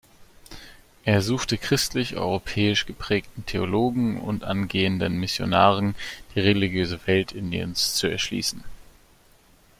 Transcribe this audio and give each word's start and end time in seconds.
Er 1.05 1.21
suchte 1.21 1.59
christlich-europäisch 1.59 2.87
geprägten 2.87 3.45
Theologen 3.45 4.19
und 4.19 4.43
angehenden 4.43 5.19
Missionaren 5.19 5.93
die 6.33 6.39
religiöse 6.39 6.99
Welt 7.05 7.33
Indiens 7.33 7.93
zu 7.93 8.07
erschließen. 8.07 8.63